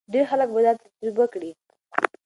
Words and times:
ډېر 0.13 0.25
خلک 0.31 0.49
به 0.53 0.59
دا 0.65 0.71
تجربه 0.81 1.25
کړي. 1.33 1.51